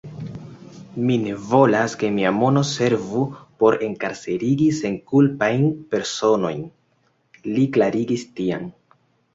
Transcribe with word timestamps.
Mi 1.09 1.17
ne 1.25 1.35
volas, 1.49 1.93
ke 2.03 2.09
mia 2.15 2.31
mono 2.37 2.63
servu 2.71 3.21
por 3.61 3.77
enkarcerigi 3.89 4.71
senkulpajn 4.81 5.71
personojn, 5.95 6.67
li 7.55 7.71
klarigis 7.79 8.27
tiam. 8.41 8.69